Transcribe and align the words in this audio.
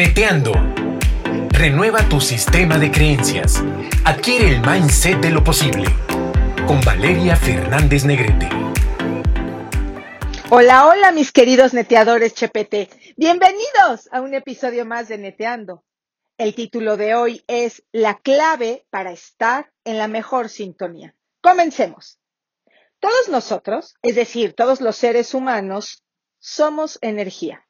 Neteando. 0.00 0.52
Renueva 1.50 2.08
tu 2.08 2.22
sistema 2.22 2.78
de 2.78 2.90
creencias. 2.90 3.62
Adquiere 4.06 4.48
el 4.48 4.62
mindset 4.62 5.20
de 5.20 5.30
lo 5.30 5.44
posible. 5.44 5.90
Con 6.66 6.80
Valeria 6.80 7.36
Fernández 7.36 8.06
Negrete. 8.06 8.48
Hola, 10.48 10.86
hola 10.86 11.12
mis 11.12 11.32
queridos 11.32 11.74
neteadores 11.74 12.32
Chepete. 12.32 12.88
Bienvenidos 13.18 14.08
a 14.10 14.22
un 14.22 14.32
episodio 14.32 14.86
más 14.86 15.08
de 15.08 15.18
Neteando. 15.18 15.84
El 16.38 16.54
título 16.54 16.96
de 16.96 17.14
hoy 17.14 17.44
es 17.46 17.82
La 17.92 18.16
clave 18.20 18.86
para 18.88 19.12
estar 19.12 19.70
en 19.84 19.98
la 19.98 20.08
mejor 20.08 20.48
sintonía. 20.48 21.14
Comencemos. 21.42 22.18
Todos 23.00 23.28
nosotros, 23.28 23.96
es 24.00 24.14
decir, 24.14 24.54
todos 24.54 24.80
los 24.80 24.96
seres 24.96 25.34
humanos, 25.34 26.02
somos 26.38 26.98
energía 27.02 27.66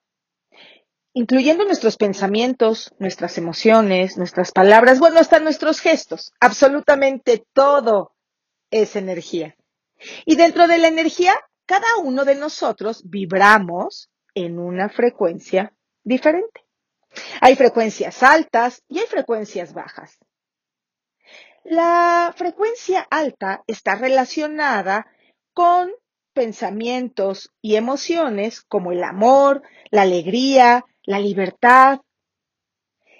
incluyendo 1.12 1.64
nuestros 1.64 1.96
pensamientos, 1.96 2.94
nuestras 2.98 3.36
emociones, 3.38 4.16
nuestras 4.16 4.52
palabras, 4.52 4.98
bueno, 4.98 5.18
hasta 5.18 5.40
nuestros 5.40 5.80
gestos. 5.80 6.32
Absolutamente 6.40 7.44
todo 7.52 8.14
es 8.70 8.96
energía. 8.96 9.56
Y 10.24 10.36
dentro 10.36 10.66
de 10.66 10.78
la 10.78 10.88
energía, 10.88 11.34
cada 11.66 11.96
uno 12.02 12.24
de 12.24 12.36
nosotros 12.36 13.02
vibramos 13.04 14.10
en 14.34 14.58
una 14.58 14.88
frecuencia 14.88 15.74
diferente. 16.04 16.64
Hay 17.40 17.56
frecuencias 17.56 18.22
altas 18.22 18.82
y 18.88 19.00
hay 19.00 19.06
frecuencias 19.06 19.74
bajas. 19.74 20.18
La 21.64 22.32
frecuencia 22.36 23.06
alta 23.10 23.62
está 23.66 23.96
relacionada 23.96 25.06
con 25.52 25.90
pensamientos 26.32 27.52
y 27.60 27.76
emociones 27.76 28.62
como 28.62 28.92
el 28.92 29.04
amor, 29.04 29.62
la 29.90 30.02
alegría, 30.02 30.86
la 31.04 31.18
libertad. 31.18 32.00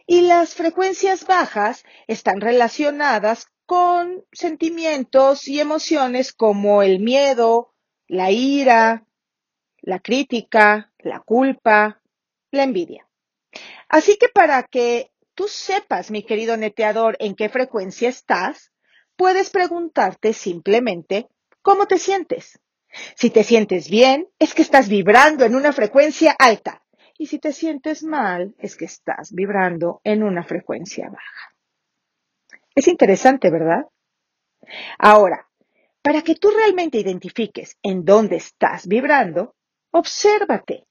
Y 0.07 0.23
las 0.23 0.55
frecuencias 0.55 1.27
bajas 1.27 1.85
están 2.07 2.41
relacionadas 2.41 3.47
con 3.67 4.25
sentimientos 4.33 5.47
y 5.47 5.61
emociones 5.61 6.33
como 6.33 6.83
el 6.83 6.99
miedo, 6.99 7.73
la 8.09 8.33
ira, 8.33 9.07
la 9.83 10.01
crítica, 10.01 10.93
la 10.99 11.21
culpa, 11.21 12.03
la 12.51 12.65
envidia. 12.65 13.09
Así 13.89 14.17
que 14.17 14.29
para 14.29 14.65
que 14.65 15.13
tú 15.35 15.47
sepas, 15.49 16.11
mi 16.11 16.25
querido 16.25 16.57
neteador, 16.57 17.17
en 17.21 17.35
qué 17.35 17.49
frecuencia 17.49 18.09
estás, 18.09 18.73
puedes 19.17 19.51
preguntarte 19.51 20.33
simplemente 20.33 21.29
cómo 21.63 21.87
te 21.87 21.99
sientes. 21.99 22.59
Si 23.15 23.31
te 23.31 23.45
sientes 23.45 23.89
bien, 23.89 24.29
es 24.39 24.55
que 24.55 24.63
estás 24.63 24.89
vibrando 24.89 25.45
en 25.45 25.55
una 25.55 25.73
frecuencia 25.73 26.35
alta. 26.39 26.83
Y 27.21 27.27
si 27.27 27.39
te 27.39 27.53
sientes 27.53 28.03
mal, 28.03 28.55
es 28.57 28.77
que 28.77 28.87
estás 28.87 29.35
vibrando 29.35 30.01
en 30.05 30.23
una 30.23 30.43
frecuencia 30.43 31.11
baja. 31.11 31.55
Es 32.75 32.89
interesante, 32.89 33.51
¿verdad? 33.51 33.85
Ahora, 34.99 35.47
para 36.01 36.23
que 36.23 36.35
tú 36.35 36.49
realmente 36.49 36.97
identifiques 36.97 37.77
en 37.83 38.07
dónde 38.07 38.37
estás 38.37 38.87
vibrando, 38.87 39.55
obsérvate, 39.91 40.87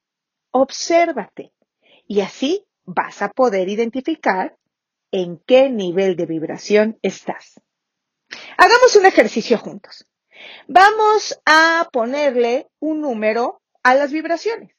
obsérvate. 0.52 1.52
Y 2.06 2.22
así 2.22 2.64
vas 2.84 3.24
a 3.24 3.30
poder 3.30 3.68
identificar 3.68 4.56
en 5.12 5.40
qué 5.48 5.72
nivel 5.72 6.16
de 6.16 6.28
vibración 6.28 7.00
estás. 7.02 7.60
Hagamos 8.56 8.96
un 8.96 9.08
ejercicio 9.08 9.58
juntos. 9.58 10.08
Vamos 10.68 11.42
a 11.48 11.90
ponerle 11.92 12.68
un 12.78 13.02
número 13.02 13.64
a 13.82 13.96
las 13.96 14.12
vibraciones. 14.12 14.79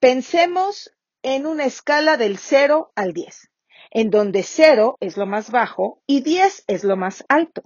Pensemos 0.00 0.94
en 1.22 1.46
una 1.46 1.64
escala 1.64 2.16
del 2.16 2.38
0 2.38 2.92
al 2.94 3.12
10, 3.12 3.50
en 3.90 4.10
donde 4.10 4.42
0 4.42 4.96
es 5.00 5.16
lo 5.16 5.26
más 5.26 5.50
bajo 5.50 6.02
y 6.06 6.22
10 6.22 6.64
es 6.66 6.84
lo 6.84 6.96
más 6.96 7.24
alto. 7.28 7.62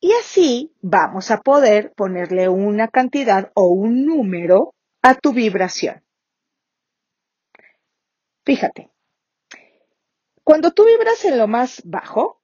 Y 0.00 0.12
así 0.12 0.74
vamos 0.80 1.30
a 1.30 1.40
poder 1.40 1.92
ponerle 1.94 2.48
una 2.48 2.88
cantidad 2.88 3.50
o 3.54 3.68
un 3.68 4.04
número 4.04 4.74
a 5.02 5.14
tu 5.14 5.32
vibración. 5.32 6.04
Fíjate, 8.44 8.90
cuando 10.44 10.72
tú 10.72 10.84
vibras 10.84 11.24
en 11.24 11.36
lo 11.36 11.48
más 11.48 11.82
bajo, 11.84 12.40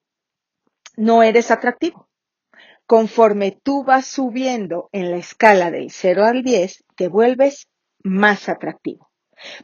no 0.97 1.23
eres 1.23 1.51
atractivo. 1.51 2.09
Conforme 2.87 3.53
tú 3.63 3.85
vas 3.85 4.07
subiendo 4.07 4.91
en 4.93 5.11
la 5.11 5.17
escala 5.17 5.71
del 5.71 5.91
0 5.91 6.25
al 6.25 6.43
10, 6.43 6.85
te 6.97 7.09
vuelves 7.09 7.69
más 8.05 8.49
atractivo. 8.49 9.11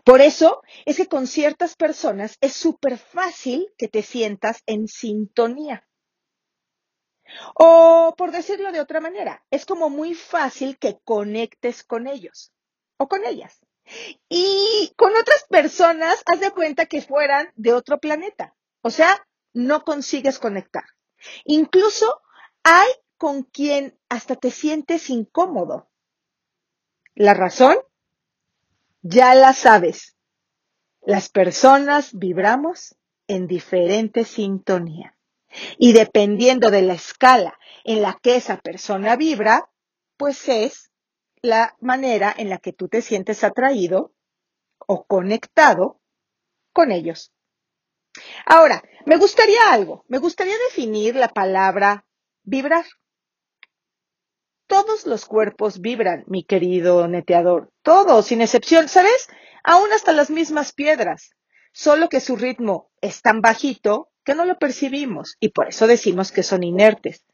Por 0.05 0.21
eso 0.21 0.63
es 0.85 0.97
que 0.97 1.07
con 1.07 1.29
ciertas 1.29 1.77
personas 1.77 2.37
es 2.41 2.55
súper 2.55 2.99
fácil 2.99 3.69
que 3.79 3.89
te 3.89 4.03
sientas 4.03 4.63
en 4.67 4.89
sintonía. 4.89 5.87
O 7.55 8.15
por 8.17 8.33
decirlo 8.33 8.73
de 8.73 8.81
otra 8.81 9.01
manera, 9.01 9.45
es 9.51 9.65
como 9.65 9.89
muy 9.89 10.15
fácil 10.15 10.79
que 10.79 10.99
conectes 11.05 11.85
con 11.85 12.09
ellos 12.09 12.53
o 12.97 13.09
con 13.09 13.25
ellas. 13.25 13.61
Y 14.29 14.93
con 14.97 15.13
otras 15.17 15.45
personas, 15.49 16.23
haz 16.27 16.41
de 16.41 16.51
cuenta 16.51 16.87
que 16.87 17.03
fueran 17.03 17.53
de 17.55 17.73
otro 17.73 17.99
planeta. 17.99 18.55
O 18.83 18.91
sea, 18.91 19.27
no 19.53 19.85
consigues 19.85 20.39
conectar. 20.39 20.85
Incluso 21.45 22.21
hay 22.63 22.89
con 23.17 23.43
quien 23.43 23.99
hasta 24.09 24.37
te 24.37 24.51
sientes 24.51 25.11
incómodo. 25.11 25.91
¿La 27.15 27.35
razón? 27.35 27.77
Ya 29.03 29.35
la 29.35 29.55
sabes. 29.55 30.17
Las 31.01 31.31
personas 31.31 32.11
vibramos 32.13 32.97
en 33.27 33.47
diferente 33.47 34.25
sintonía. 34.25 35.17
Y 35.79 35.93
dependiendo 35.93 36.71
de 36.71 36.83
la 36.83 36.95
escala 36.95 37.59
en 37.85 38.03
la 38.03 38.19
que 38.23 38.37
esa 38.37 38.59
persona 38.59 39.17
vibra, 39.17 39.71
pues 40.17 40.49
es 40.49 40.91
la 41.43 41.77
manera 41.81 42.35
en 42.37 42.51
la 42.51 42.59
que 42.59 42.73
tú 42.73 42.89
te 42.89 43.01
sientes 43.01 43.43
atraído 43.43 44.13
o 44.87 45.05
conectado 45.05 46.01
con 46.73 46.93
ellos. 46.93 47.33
Ahora, 48.45 48.83
me 49.07 49.17
gustaría 49.17 49.73
algo, 49.73 50.05
me 50.09 50.19
gustaría 50.19 50.57
definir 50.69 51.17
la 51.17 51.29
palabra 51.29 52.05
vibrar. 52.43 52.85
Todos 54.71 55.05
los 55.05 55.27
cuerpos 55.27 55.81
vibran, 55.81 56.23
mi 56.29 56.45
querido 56.45 57.09
neteador. 57.09 57.73
Todos, 57.83 58.27
sin 58.27 58.41
excepción. 58.41 58.89
¿Sabes? 58.89 59.29
Aún 59.65 59.93
hasta 59.93 60.13
las 60.13 60.31
mismas 60.31 60.73
piedras. 60.73 61.33
Solo 61.73 62.09
que 62.09 62.21
su 62.21 62.37
ritmo 62.37 62.89
es 63.01 63.21
tan 63.21 63.41
bajito 63.41 64.13
que 64.23 64.37
no 64.37 64.45
lo 64.45 64.61
percibimos 64.61 65.37
y 65.41 65.49
por 65.49 65.71
eso 65.71 65.89
decimos 65.89 66.31
que 66.31 66.45
son 66.45 66.63
inertes. 66.63 67.27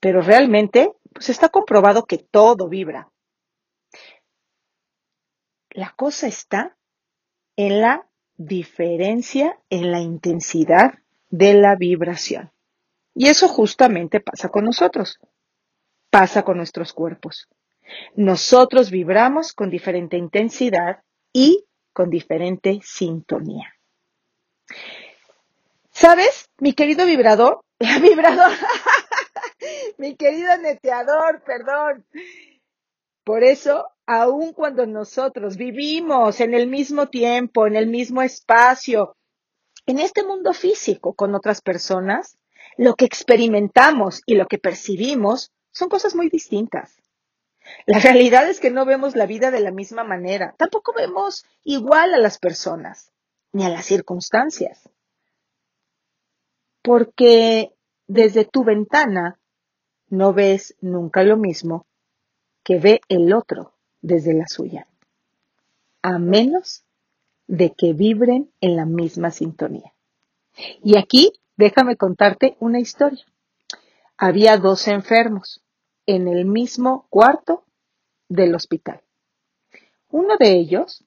Pero 0.00 0.22
realmente, 0.22 0.94
pues 1.12 1.28
está 1.28 1.50
comprobado 1.50 2.06
que 2.06 2.16
todo 2.16 2.70
vibra. 2.70 3.12
La 5.68 5.92
cosa 5.94 6.26
está 6.26 6.78
en 7.54 7.82
la 7.82 8.08
diferencia 8.38 9.60
en 9.68 9.92
la 9.92 10.00
intensidad 10.00 11.00
de 11.28 11.52
la 11.52 11.76
vibración. 11.76 12.50
Y 13.14 13.28
eso 13.28 13.46
justamente 13.46 14.20
pasa 14.20 14.48
con 14.48 14.64
nosotros 14.64 15.20
pasa 16.16 16.44
con 16.44 16.56
nuestros 16.56 16.94
cuerpos. 16.94 17.46
Nosotros 18.14 18.90
vibramos 18.90 19.52
con 19.52 19.68
diferente 19.68 20.16
intensidad 20.16 21.02
y 21.30 21.66
con 21.92 22.08
diferente 22.08 22.80
sintonía. 22.82 23.74
¿Sabes? 25.90 26.48
Mi 26.56 26.72
querido 26.72 27.04
vibrador, 27.04 27.60
vibrador, 28.00 28.50
mi 29.98 30.16
querido 30.16 30.56
neteador, 30.56 31.42
perdón. 31.44 32.06
Por 33.22 33.44
eso, 33.44 33.90
aun 34.06 34.54
cuando 34.54 34.86
nosotros 34.86 35.58
vivimos 35.58 36.40
en 36.40 36.54
el 36.54 36.66
mismo 36.66 37.10
tiempo, 37.10 37.66
en 37.66 37.76
el 37.76 37.88
mismo 37.88 38.22
espacio, 38.22 39.18
en 39.84 39.98
este 39.98 40.24
mundo 40.24 40.54
físico 40.54 41.12
con 41.12 41.34
otras 41.34 41.60
personas, 41.60 42.38
lo 42.78 42.94
que 42.94 43.04
experimentamos 43.04 44.22
y 44.24 44.36
lo 44.36 44.46
que 44.46 44.56
percibimos 44.56 45.52
son 45.76 45.90
cosas 45.90 46.14
muy 46.14 46.30
distintas. 46.30 46.96
La 47.84 47.98
realidad 47.98 48.48
es 48.48 48.60
que 48.60 48.70
no 48.70 48.86
vemos 48.86 49.14
la 49.14 49.26
vida 49.26 49.50
de 49.50 49.60
la 49.60 49.70
misma 49.70 50.04
manera. 50.04 50.54
Tampoco 50.56 50.94
vemos 50.94 51.44
igual 51.64 52.14
a 52.14 52.18
las 52.18 52.38
personas, 52.38 53.12
ni 53.52 53.62
a 53.62 53.68
las 53.68 53.84
circunstancias. 53.84 54.88
Porque 56.80 57.74
desde 58.06 58.46
tu 58.46 58.64
ventana 58.64 59.38
no 60.08 60.32
ves 60.32 60.74
nunca 60.80 61.24
lo 61.24 61.36
mismo 61.36 61.86
que 62.62 62.78
ve 62.78 63.02
el 63.08 63.34
otro 63.34 63.74
desde 64.00 64.32
la 64.32 64.46
suya. 64.46 64.88
A 66.00 66.18
menos 66.18 66.84
de 67.48 67.74
que 67.74 67.92
vibren 67.92 68.50
en 68.62 68.76
la 68.76 68.86
misma 68.86 69.30
sintonía. 69.30 69.92
Y 70.82 70.96
aquí 70.96 71.32
déjame 71.58 71.96
contarte 71.96 72.56
una 72.60 72.80
historia. 72.80 73.26
Había 74.16 74.56
dos 74.56 74.88
enfermos 74.88 75.62
en 76.06 76.28
el 76.28 76.44
mismo 76.44 77.06
cuarto 77.10 77.64
del 78.28 78.54
hospital. 78.54 79.02
Uno 80.08 80.36
de 80.38 80.52
ellos 80.52 81.04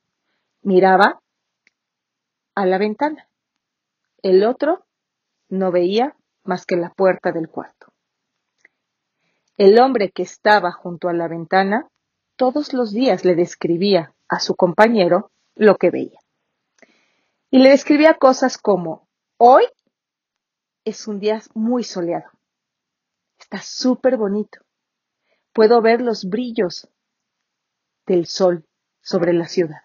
miraba 0.62 1.22
a 2.56 2.66
la 2.66 2.78
ventana. 2.78 3.28
El 4.22 4.44
otro 4.44 4.86
no 5.48 5.72
veía 5.72 6.16
más 6.44 6.66
que 6.66 6.76
la 6.76 6.90
puerta 6.90 7.32
del 7.32 7.50
cuarto. 7.50 7.94
El 9.58 9.80
hombre 9.80 10.12
que 10.12 10.24
estaba 10.24 10.72
junto 10.72 11.10
a 11.10 11.14
la 11.14 11.28
ventana 11.28 11.88
todos 12.36 12.74
los 12.74 12.92
días 12.92 13.26
le 13.26 13.36
describía 13.36 14.14
a 14.28 14.40
su 14.40 14.56
compañero 14.56 15.32
lo 15.56 15.76
que 15.76 15.90
veía. 15.90 16.20
Y 17.52 17.60
le 17.60 17.70
describía 17.70 18.14
cosas 18.14 18.58
como, 18.58 19.08
hoy 19.38 19.66
es 20.86 21.08
un 21.08 21.20
día 21.20 21.42
muy 21.54 21.84
soleado. 21.84 22.30
Está 23.38 23.62
súper 23.62 24.18
bonito. 24.18 24.60
Puedo 25.60 25.82
ver 25.82 26.00
los 26.00 26.24
brillos 26.24 26.88
del 28.08 28.28
sol 28.28 28.66
sobre 29.02 29.34
la 29.34 29.50
ciudad. 29.50 29.82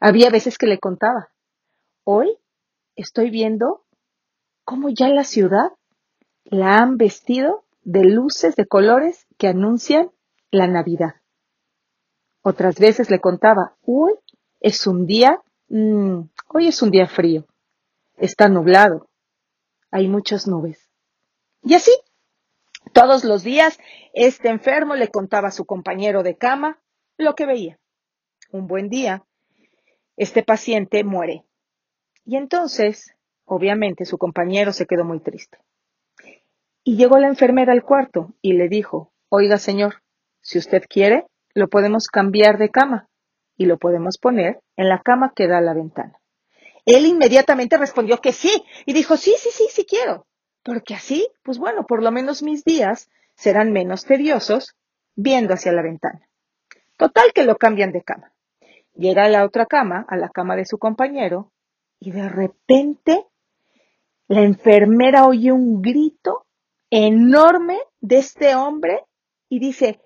Había 0.00 0.28
veces 0.28 0.58
que 0.58 0.66
le 0.66 0.80
contaba, 0.80 1.28
hoy 2.02 2.36
estoy 2.96 3.30
viendo 3.30 3.84
cómo 4.64 4.88
ya 4.88 5.06
la 5.06 5.22
ciudad 5.22 5.70
la 6.42 6.78
han 6.78 6.96
vestido 6.96 7.64
de 7.82 8.02
luces 8.02 8.56
de 8.56 8.66
colores 8.66 9.24
que 9.38 9.46
anuncian 9.46 10.10
la 10.50 10.66
Navidad. 10.66 11.14
Otras 12.42 12.80
veces 12.80 13.08
le 13.08 13.20
contaba, 13.20 13.76
hoy 13.82 14.14
es 14.58 14.84
un 14.88 15.06
día, 15.06 15.40
mm, 15.68 16.22
hoy 16.48 16.66
es 16.66 16.82
un 16.82 16.90
día 16.90 17.06
frío, 17.06 17.46
está 18.16 18.48
nublado, 18.48 19.08
hay 19.92 20.08
muchas 20.08 20.48
nubes. 20.48 20.90
Y 21.62 21.74
así, 21.74 21.92
todos 22.92 23.24
los 23.24 23.42
días, 23.42 23.78
este 24.12 24.48
enfermo 24.48 24.94
le 24.94 25.08
contaba 25.08 25.48
a 25.48 25.52
su 25.52 25.64
compañero 25.64 26.22
de 26.22 26.36
cama 26.36 26.80
lo 27.16 27.34
que 27.34 27.46
veía. 27.46 27.78
Un 28.50 28.66
buen 28.66 28.88
día, 28.88 29.24
este 30.16 30.42
paciente 30.42 31.04
muere. 31.04 31.44
Y 32.24 32.36
entonces, 32.36 33.14
obviamente, 33.44 34.04
su 34.04 34.18
compañero 34.18 34.72
se 34.72 34.86
quedó 34.86 35.04
muy 35.04 35.20
triste. 35.20 35.58
Y 36.84 36.96
llegó 36.96 37.18
la 37.18 37.28
enfermera 37.28 37.72
al 37.72 37.82
cuarto 37.82 38.34
y 38.40 38.54
le 38.54 38.68
dijo, 38.68 39.12
oiga 39.28 39.58
señor, 39.58 40.02
si 40.40 40.58
usted 40.58 40.84
quiere, 40.88 41.26
lo 41.54 41.68
podemos 41.68 42.06
cambiar 42.06 42.58
de 42.58 42.70
cama 42.70 43.08
y 43.56 43.66
lo 43.66 43.78
podemos 43.78 44.18
poner 44.18 44.60
en 44.76 44.88
la 44.88 45.00
cama 45.00 45.32
que 45.34 45.46
da 45.46 45.58
a 45.58 45.62
la 45.62 45.74
ventana. 45.74 46.18
Él 46.86 47.06
inmediatamente 47.06 47.76
respondió 47.76 48.18
que 48.18 48.32
sí 48.32 48.64
y 48.86 48.92
dijo, 48.92 49.16
sí, 49.16 49.34
sí, 49.36 49.50
sí, 49.52 49.66
sí 49.70 49.84
quiero. 49.84 50.26
Porque 50.62 50.94
así, 50.94 51.28
pues 51.42 51.58
bueno, 51.58 51.86
por 51.86 52.02
lo 52.02 52.10
menos 52.10 52.42
mis 52.42 52.64
días 52.64 53.08
serán 53.34 53.72
menos 53.72 54.04
tediosos 54.04 54.76
viendo 55.14 55.54
hacia 55.54 55.72
la 55.72 55.82
ventana. 55.82 56.28
Total 56.96 57.32
que 57.32 57.44
lo 57.44 57.56
cambian 57.56 57.92
de 57.92 58.02
cama. 58.02 58.32
Llega 58.94 59.24
a 59.24 59.28
la 59.28 59.44
otra 59.44 59.66
cama, 59.66 60.04
a 60.08 60.16
la 60.16 60.28
cama 60.28 60.56
de 60.56 60.66
su 60.66 60.78
compañero, 60.78 61.50
y 61.98 62.10
de 62.10 62.28
repente 62.28 63.26
la 64.28 64.42
enfermera 64.42 65.26
oye 65.26 65.52
un 65.52 65.80
grito 65.80 66.46
enorme 66.90 67.78
de 68.00 68.18
este 68.18 68.54
hombre 68.54 69.04
y 69.48 69.58
dice, 69.58 70.00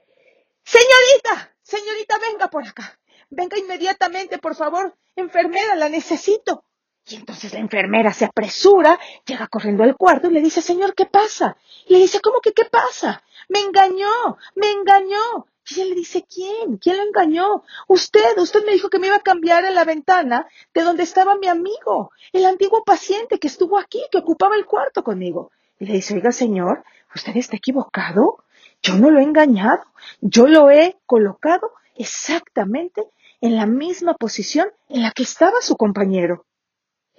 Señorita, 0.64 1.54
señorita, 1.62 2.18
venga 2.18 2.48
por 2.48 2.66
acá. 2.66 2.98
Venga 3.28 3.58
inmediatamente, 3.58 4.38
por 4.38 4.54
favor. 4.54 4.96
Enfermera, 5.14 5.74
la 5.74 5.88
necesito. 5.88 6.64
Y 7.06 7.16
entonces 7.16 7.52
la 7.52 7.60
enfermera 7.60 8.12
se 8.14 8.24
apresura, 8.24 8.98
llega 9.26 9.46
corriendo 9.48 9.84
al 9.84 9.96
cuarto 9.96 10.28
y 10.28 10.32
le 10.32 10.40
dice, 10.40 10.62
Señor, 10.62 10.94
¿qué 10.94 11.04
pasa? 11.04 11.56
Le 11.86 11.98
dice, 11.98 12.20
¿cómo 12.20 12.40
que 12.40 12.52
qué 12.52 12.64
pasa? 12.64 13.22
Me 13.48 13.60
engañó, 13.60 14.38
me 14.54 14.70
engañó. 14.70 15.46
Y 15.68 15.74
ella 15.74 15.84
le 15.90 15.94
dice, 15.96 16.24
¿quién? 16.24 16.78
¿Quién 16.78 16.96
lo 16.96 17.02
engañó? 17.02 17.62
Usted, 17.88 18.38
usted 18.38 18.64
me 18.64 18.72
dijo 18.72 18.88
que 18.88 18.98
me 18.98 19.08
iba 19.08 19.16
a 19.16 19.20
cambiar 19.20 19.66
a 19.66 19.70
la 19.70 19.84
ventana 19.84 20.46
de 20.72 20.82
donde 20.82 21.02
estaba 21.02 21.36
mi 21.36 21.46
amigo, 21.46 22.10
el 22.32 22.46
antiguo 22.46 22.84
paciente 22.84 23.38
que 23.38 23.48
estuvo 23.48 23.78
aquí, 23.78 24.02
que 24.10 24.18
ocupaba 24.18 24.56
el 24.56 24.64
cuarto 24.64 25.04
conmigo. 25.04 25.50
Y 25.78 25.86
le 25.86 25.94
dice, 25.94 26.14
oiga, 26.14 26.32
señor, 26.32 26.84
¿usted 27.14 27.36
está 27.36 27.56
equivocado? 27.56 28.44
Yo 28.82 28.94
no 28.96 29.10
lo 29.10 29.20
he 29.20 29.22
engañado, 29.22 29.82
yo 30.20 30.46
lo 30.46 30.70
he 30.70 30.96
colocado 31.06 31.72
exactamente 31.96 33.02
en 33.40 33.56
la 33.56 33.66
misma 33.66 34.14
posición 34.14 34.68
en 34.88 35.02
la 35.02 35.10
que 35.10 35.22
estaba 35.22 35.60
su 35.60 35.76
compañero. 35.76 36.46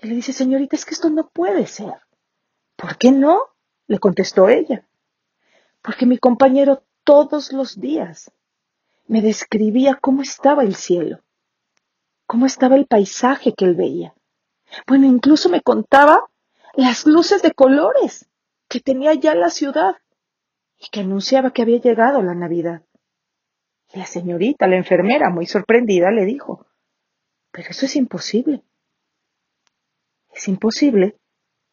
Y 0.06 0.08
le 0.08 0.16
dice, 0.18 0.34
señorita, 0.34 0.76
es 0.76 0.86
que 0.86 0.94
esto 0.94 1.10
no 1.10 1.30
puede 1.30 1.66
ser. 1.66 1.96
¿Por 2.76 2.96
qué 3.00 3.12
no? 3.12 3.42
le 3.88 3.98
contestó 3.98 4.50
ella. 4.50 4.88
Porque 5.82 6.06
mi 6.06 6.20
compañero 6.20 6.84
todos 7.04 7.52
los 7.52 7.82
días 7.82 8.32
me 9.08 9.24
describía 9.24 9.96
cómo 9.96 10.22
estaba 10.22 10.62
el 10.62 10.76
cielo, 10.76 11.22
cómo 12.28 12.46
estaba 12.46 12.76
el 12.76 12.86
paisaje 12.86 13.56
que 13.58 13.66
él 13.66 13.74
veía. 13.74 14.14
Bueno, 14.86 15.08
incluso 15.08 15.50
me 15.50 15.62
contaba 15.62 16.30
las 16.76 17.08
luces 17.08 17.42
de 17.42 17.54
colores 17.54 18.30
que 18.70 18.82
tenía 18.82 19.16
ya 19.16 19.34
la 19.34 19.50
ciudad 19.50 19.96
y 20.78 20.90
que 20.90 21.00
anunciaba 21.00 21.50
que 21.50 21.64
había 21.64 21.82
llegado 21.82 22.22
la 22.22 22.36
Navidad. 22.36 22.84
La 23.92 24.06
señorita, 24.06 24.68
la 24.68 24.76
enfermera, 24.76 25.32
muy 25.32 25.48
sorprendida, 25.48 26.12
le 26.12 26.26
dijo, 26.26 26.68
pero 27.50 27.70
eso 27.72 27.88
es 27.88 27.96
imposible. 27.96 28.62
Es 30.36 30.50
imposible. 30.50 31.18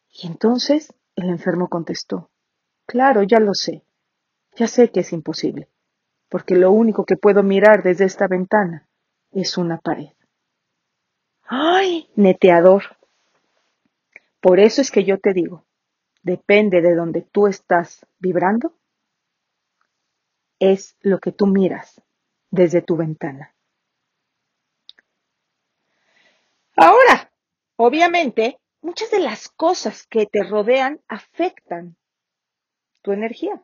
Y 0.09 0.25
entonces 0.27 0.93
el 1.15 1.29
enfermo 1.29 1.67
contestó, 1.67 2.31
claro, 2.85 3.23
ya 3.23 3.39
lo 3.39 3.53
sé, 3.53 3.83
ya 4.55 4.67
sé 4.67 4.89
que 4.89 5.01
es 5.01 5.11
imposible, 5.11 5.69
porque 6.29 6.55
lo 6.55 6.71
único 6.71 7.03
que 7.03 7.17
puedo 7.17 7.43
mirar 7.43 7.83
desde 7.83 8.05
esta 8.05 8.27
ventana 8.27 8.87
es 9.31 9.57
una 9.57 9.79
pared. 9.79 10.13
¡Ay! 11.43 12.09
Neteador. 12.15 12.83
Por 14.39 14.59
eso 14.59 14.81
es 14.81 14.91
que 14.91 15.03
yo 15.03 15.19
te 15.19 15.33
digo, 15.33 15.65
depende 16.21 16.81
de 16.81 16.95
donde 16.95 17.21
tú 17.21 17.47
estás 17.47 18.05
vibrando, 18.17 18.77
es 20.59 20.95
lo 21.01 21.19
que 21.19 21.33
tú 21.33 21.47
miras 21.47 22.01
desde 22.49 22.81
tu 22.81 22.95
ventana. 22.95 23.53
Ahora, 26.75 27.12
obviamente, 27.75 28.59
muchas 28.81 29.11
de 29.11 29.19
las 29.19 29.49
cosas 29.49 30.05
que 30.07 30.25
te 30.25 30.43
rodean 30.43 31.01
afectan 31.07 31.95
tu 33.01 33.11
energía. 33.11 33.61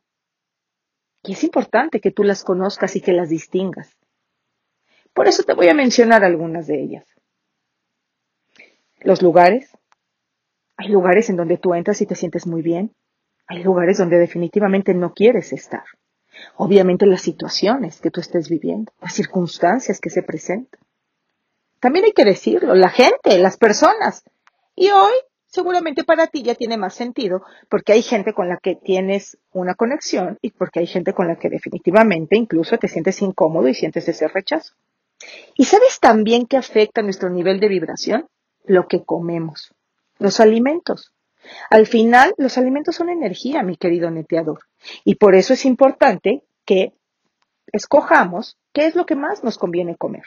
Y 1.22 1.32
es 1.32 1.44
importante 1.44 2.00
que 2.00 2.10
tú 2.10 2.24
las 2.24 2.44
conozcas 2.44 2.96
y 2.96 3.00
que 3.00 3.12
las 3.12 3.28
distingas. 3.28 3.96
Por 5.12 5.28
eso 5.28 5.42
te 5.42 5.54
voy 5.54 5.68
a 5.68 5.74
mencionar 5.74 6.24
algunas 6.24 6.66
de 6.66 6.80
ellas. 6.80 7.06
Los 9.00 9.22
lugares. 9.22 9.70
Hay 10.76 10.88
lugares 10.88 11.28
en 11.28 11.36
donde 11.36 11.58
tú 11.58 11.74
entras 11.74 12.00
y 12.00 12.06
te 12.06 12.14
sientes 12.14 12.46
muy 12.46 12.62
bien. 12.62 12.94
Hay 13.46 13.62
lugares 13.62 13.98
donde 13.98 14.18
definitivamente 14.18 14.94
no 14.94 15.12
quieres 15.12 15.52
estar. 15.52 15.84
Obviamente 16.56 17.04
las 17.06 17.20
situaciones 17.20 18.00
que 18.00 18.10
tú 18.10 18.20
estés 18.20 18.48
viviendo, 18.48 18.92
las 19.00 19.12
circunstancias 19.12 20.00
que 20.00 20.10
se 20.10 20.22
presentan. 20.22 20.80
También 21.80 22.04
hay 22.04 22.12
que 22.12 22.24
decirlo, 22.24 22.74
la 22.74 22.90
gente, 22.90 23.38
las 23.38 23.56
personas. 23.56 24.22
Y 24.76 24.90
hoy 24.90 25.12
seguramente 25.50 26.04
para 26.04 26.28
ti 26.28 26.42
ya 26.42 26.54
tiene 26.54 26.76
más 26.76 26.94
sentido 26.94 27.42
porque 27.68 27.92
hay 27.92 28.02
gente 28.02 28.32
con 28.32 28.48
la 28.48 28.56
que 28.56 28.76
tienes 28.76 29.36
una 29.52 29.74
conexión 29.74 30.38
y 30.40 30.52
porque 30.52 30.80
hay 30.80 30.86
gente 30.86 31.12
con 31.12 31.28
la 31.28 31.36
que 31.36 31.50
definitivamente 31.50 32.36
incluso 32.36 32.78
te 32.78 32.88
sientes 32.88 33.20
incómodo 33.20 33.68
y 33.68 33.74
sientes 33.74 34.08
ese 34.08 34.28
rechazo. 34.28 34.74
¿Y 35.56 35.64
sabes 35.64 35.98
también 36.00 36.46
que 36.46 36.56
afecta 36.56 37.02
nuestro 37.02 37.28
nivel 37.28 37.60
de 37.60 37.68
vibración? 37.68 38.28
Lo 38.64 38.86
que 38.86 39.04
comemos, 39.04 39.74
los 40.18 40.40
alimentos. 40.40 41.12
Al 41.68 41.86
final, 41.86 42.32
los 42.36 42.56
alimentos 42.56 42.94
son 42.94 43.10
energía, 43.10 43.62
mi 43.62 43.76
querido 43.76 44.10
neteador. 44.10 44.60
Y 45.04 45.16
por 45.16 45.34
eso 45.34 45.52
es 45.52 45.64
importante 45.64 46.44
que 46.64 46.92
escojamos 47.72 48.56
qué 48.72 48.86
es 48.86 48.94
lo 48.94 49.04
que 49.04 49.16
más 49.16 49.42
nos 49.42 49.58
conviene 49.58 49.96
comer. 49.96 50.24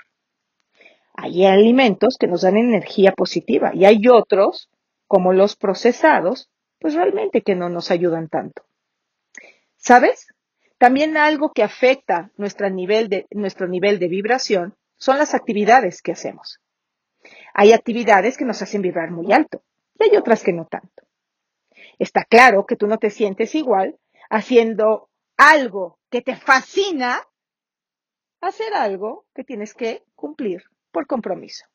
Hay 1.13 1.45
alimentos 1.45 2.17
que 2.19 2.27
nos 2.27 2.41
dan 2.41 2.57
energía 2.57 3.11
positiva 3.11 3.71
y 3.73 3.85
hay 3.85 4.07
otros, 4.07 4.69
como 5.07 5.31
los 5.31 5.55
procesados, 5.55 6.49
pues 6.79 6.95
realmente 6.95 7.43
que 7.43 7.55
no 7.55 7.69
nos 7.69 7.91
ayudan 7.91 8.29
tanto. 8.29 8.63
¿Sabes? 9.77 10.27
También 10.77 11.15
algo 11.15 11.53
que 11.53 11.63
afecta 11.63 12.31
nuestro 12.35 12.69
nivel 12.69 13.09
de, 13.09 13.27
nuestro 13.31 13.67
nivel 13.67 13.99
de 13.99 14.07
vibración 14.07 14.75
son 14.97 15.17
las 15.17 15.33
actividades 15.33 16.01
que 16.01 16.11
hacemos. 16.11 16.59
Hay 17.53 17.73
actividades 17.73 18.37
que 18.37 18.45
nos 18.45 18.61
hacen 18.61 18.81
vibrar 18.81 19.11
muy 19.11 19.31
alto 19.31 19.63
y 19.99 20.09
hay 20.09 20.17
otras 20.17 20.43
que 20.43 20.51
no 20.51 20.65
tanto. 20.65 21.03
Está 21.99 22.25
claro 22.25 22.65
que 22.65 22.75
tú 22.75 22.87
no 22.87 22.97
te 22.97 23.11
sientes 23.11 23.53
igual 23.55 23.97
haciendo 24.29 25.09
algo 25.37 25.99
que 26.09 26.21
te 26.21 26.35
fascina, 26.35 27.21
hacer 28.41 28.73
algo 28.73 29.25
que 29.33 29.43
tienes 29.43 29.73
que 29.73 30.03
cumplir 30.15 30.63
por 30.93 31.07
compromiso. 31.07 31.65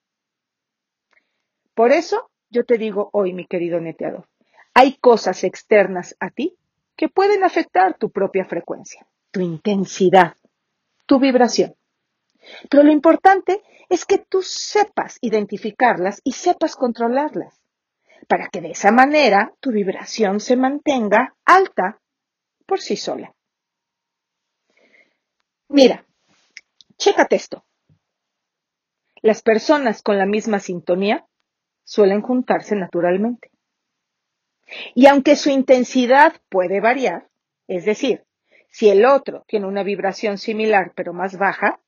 Por 1.74 1.92
eso 1.92 2.30
yo 2.48 2.64
te 2.64 2.78
digo 2.78 3.10
hoy, 3.12 3.34
mi 3.34 3.46
querido 3.46 3.78
neteador, 3.80 4.26
hay 4.72 4.96
cosas 4.96 5.44
externas 5.44 6.16
a 6.20 6.30
ti 6.30 6.56
que 6.96 7.08
pueden 7.08 7.44
afectar 7.44 7.98
tu 7.98 8.10
propia 8.10 8.46
frecuencia, 8.46 9.06
tu 9.30 9.40
intensidad, 9.40 10.34
tu 11.04 11.18
vibración. 11.18 11.74
Pero 12.70 12.82
lo 12.82 12.92
importante 12.92 13.62
es 13.90 14.06
que 14.06 14.18
tú 14.18 14.40
sepas 14.42 15.18
identificarlas 15.20 16.20
y 16.24 16.32
sepas 16.32 16.76
controlarlas, 16.76 17.60
para 18.28 18.48
que 18.48 18.60
de 18.60 18.70
esa 18.70 18.90
manera 18.90 19.52
tu 19.60 19.70
vibración 19.70 20.40
se 20.40 20.56
mantenga 20.56 21.34
alta 21.44 22.00
por 22.66 22.80
sí 22.80 22.96
sola. 22.96 23.34
Mira, 25.68 26.04
chécate 26.96 27.36
esto. 27.36 27.67
Las 29.22 29.42
personas 29.42 30.02
con 30.02 30.18
la 30.18 30.26
misma 30.26 30.58
sintonía 30.58 31.26
suelen 31.84 32.22
juntarse 32.22 32.76
naturalmente. 32.76 33.50
Y 34.94 35.06
aunque 35.06 35.36
su 35.36 35.50
intensidad 35.50 36.34
puede 36.48 36.80
variar, 36.80 37.28
es 37.66 37.84
decir, 37.84 38.24
si 38.70 38.90
el 38.90 39.04
otro 39.06 39.44
tiene 39.48 39.66
una 39.66 39.82
vibración 39.82 40.38
similar 40.38 40.92
pero 40.94 41.12
más 41.12 41.38
baja 41.38 41.80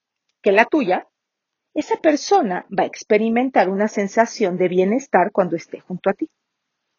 que 0.42 0.52
la 0.52 0.64
tuya, 0.64 1.06
esa 1.74 1.96
persona 1.96 2.66
va 2.76 2.84
a 2.84 2.86
experimentar 2.86 3.68
una 3.68 3.86
sensación 3.86 4.56
de 4.56 4.68
bienestar 4.68 5.30
cuando 5.30 5.56
esté 5.56 5.80
junto 5.80 6.10
a 6.10 6.14
ti. 6.14 6.28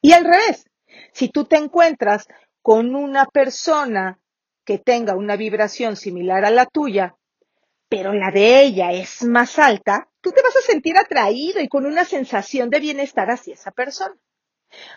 Y 0.02 0.14
al 0.14 0.24
revés, 0.24 0.66
si 1.12 1.30
tú 1.30 1.46
te 1.46 1.58
encuentras 1.58 2.28
con 2.62 2.96
una 2.96 3.26
persona 3.26 4.20
que 4.64 4.78
tenga 4.78 5.16
una 5.16 5.36
vibración 5.36 5.96
similar 5.96 6.46
a 6.46 6.52
la 6.52 6.66
tuya, 6.66 7.16
pero 7.90 8.14
la 8.14 8.32
de 8.32 8.62
ella 8.62 8.92
es 8.92 9.24
más 9.24 9.60
alta, 9.60 10.08
tú 10.22 10.32
te 10.32 10.42
vas 10.42 10.56
a 10.56 10.62
sentir 10.62 10.98
atraído 10.98 11.62
y 11.62 11.68
con 11.68 11.86
una 11.86 12.06
sensación 12.06 12.70
de 12.70 12.80
bienestar 12.80 13.30
hacia 13.30 13.54
esa 13.54 13.72
persona. 13.72 14.16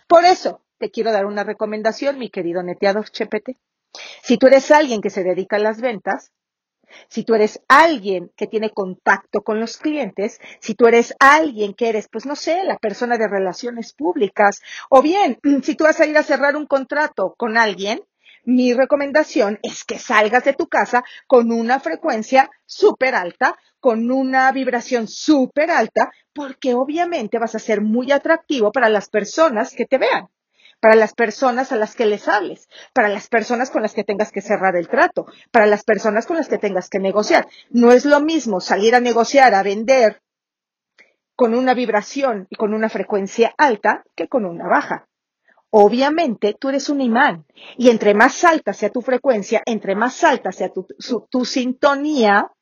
Por 0.07 0.25
eso, 0.25 0.63
te 0.79 0.91
quiero 0.91 1.13
dar 1.13 1.27
una 1.27 1.45
recomendación, 1.45 2.19
mi 2.19 2.31
querido 2.31 2.63
neteador 2.63 3.11
Chepete. 3.11 3.57
Si 4.23 4.39
tú 4.39 4.47
eres 4.47 4.71
alguien 4.71 5.01
que 5.01 5.11
se 5.11 5.25
dedica 5.25 5.57
a 5.57 5.61
las 5.61 5.81
ventas, 5.81 6.33
si 7.09 7.25
tú 7.25 7.35
eres 7.35 7.61
alguien 7.69 8.31
que 8.37 8.47
tiene 8.47 8.71
contacto 8.71 9.43
con 9.43 9.61
los 9.61 9.79
clientes, 9.79 10.41
si 10.61 10.75
tú 10.75 10.87
eres 10.87 11.15
alguien 11.19 11.75
que 11.75 11.89
eres, 11.89 12.09
pues 12.09 12.27
no 12.27 12.37
sé, 12.37 12.63
la 12.65 12.79
persona 12.79 13.19
de 13.19 13.29
relaciones 13.29 13.93
públicas, 13.93 14.61
o 14.91 15.03
bien, 15.03 15.39
si 15.63 15.75
tú 15.75 15.85
vas 15.85 16.01
a 16.01 16.07
ir 16.07 16.17
a 16.17 16.23
cerrar 16.23 16.57
un 16.57 16.67
contrato 16.67 17.35
con 17.37 17.57
alguien, 17.57 18.03
mi 18.45 18.75
recomendación 18.75 19.59
es 19.63 19.85
que 19.85 19.99
salgas 19.99 20.45
de 20.45 20.53
tu 20.53 20.69
casa 20.69 21.05
con 21.27 21.53
una 21.53 21.81
frecuencia 21.81 22.51
súper 22.67 23.15
alta, 23.15 23.57
con 23.81 24.11
una 24.11 24.51
vibración 24.53 25.09
súper 25.09 25.71
alta, 25.71 26.11
porque 26.33 26.75
obviamente 26.75 27.39
vas 27.39 27.55
a 27.55 27.59
ser 27.59 27.81
muy 27.81 28.13
atractivo 28.13 28.73
para 28.73 28.89
las 28.89 29.09
personas 29.09 29.75
que 29.75 29.87
te 29.87 29.99
vean 29.99 30.29
para 30.81 30.97
las 30.97 31.15
personas 31.15 31.73
a 31.73 31.77
las 31.77 31.95
que 31.95 32.05
les 32.05 32.29
hables, 32.29 32.69
para 32.93 33.09
las 33.09 33.29
personas 33.29 33.71
con 33.71 33.81
las 33.81 33.95
que 33.95 34.05
tengas 34.05 34.31
que 34.31 34.43
cerrar 34.43 34.77
el 34.77 34.89
trato, 34.89 35.25
para 35.51 35.65
las 35.65 35.83
personas 35.83 36.27
con 36.27 36.37
las 36.37 36.47
que 36.47 36.59
tengas 36.59 36.91
que 36.91 36.99
negociar. 36.99 37.47
No 37.71 37.91
es 37.91 38.05
lo 38.05 38.21
mismo 38.21 38.61
salir 38.61 38.95
a 38.95 39.01
negociar, 39.01 39.55
a 39.55 39.63
vender 39.63 40.21
con 41.37 41.55
una 41.55 41.73
vibración 41.73 42.47
y 42.51 42.57
con 42.57 42.75
una 42.75 42.91
frecuencia 42.91 43.55
alta 43.57 44.05
que 44.15 44.29
con 44.29 44.45
una 44.45 44.69
baja. 44.69 45.09
Obviamente 45.77 46.55
tú 46.55 46.69
eres 46.69 46.89
un 46.89 47.01
imán 47.01 47.47
y 47.77 47.91
entre 47.91 48.15
más 48.15 48.45
alta 48.45 48.73
sea 48.73 48.91
tu 48.91 49.01
frecuencia, 49.01 49.63
entre 49.67 49.97
más 49.97 50.23
alta 50.23 50.53
sea 50.53 50.69
tu, 50.69 50.87
tu 51.29 51.45
sintonía, 51.45 52.53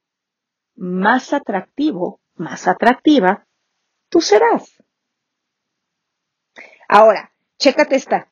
más 0.76 1.32
atractivo, 1.32 2.20
más 2.36 2.66
atractiva 2.66 3.46
tú 4.08 4.20
serás. 4.20 4.82
Ahora, 6.88 7.32
Chécate 7.62 7.94
esta. 7.94 8.28